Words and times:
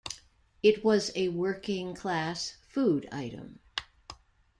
It 0.63 0.83
was 0.83 1.11
a 1.15 1.27
working-class 1.27 2.55
food 2.67 3.07
item. 3.11 3.59